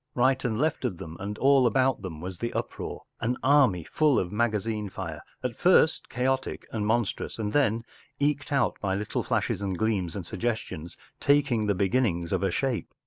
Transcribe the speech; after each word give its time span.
Right 0.15 0.43
and 0.43 0.57
left 0.59 0.83
of 0.83 0.97
them 0.97 1.15
and 1.19 1.37
all 1.37 1.67
about 1.67 2.01
them 2.01 2.21
was 2.21 2.39
the 2.39 2.53
uproar, 2.53 3.03
an 3.19 3.37
army 3.43 3.83
full 3.83 4.17
of 4.17 4.31
magazine 4.31 4.89
fire, 4.89 5.21
at 5.43 5.55
first 5.55 6.09
chaotic 6.09 6.65
and 6.71 6.87
monstrous 6.87 7.37
and 7.37 7.53
then, 7.53 7.85
eked 8.19 8.51
out 8.51 8.81
by 8.81 8.95
little 8.95 9.21
flashes 9.21 9.61
and 9.61 9.77
gleams 9.77 10.15
and 10.15 10.25
sugges¬ 10.25 10.57
tions, 10.57 10.97
taking 11.19 11.67
the 11.67 11.75
beginnings 11.75 12.33
of 12.33 12.41
a 12.41 12.49
shape. 12.49 12.91